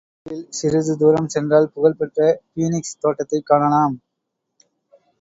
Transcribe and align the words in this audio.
அந்தத் 0.03 0.29
தெருவில் 0.29 0.47
சிறிதுதூரம் 0.51 1.27
சென்றால் 1.27 1.69
புகழ்பெற்ற 1.73 2.19
பீனிக்ஸ் 2.53 2.99
தோட்டத்தைக் 2.99 3.45
காணலாம். 3.45 3.97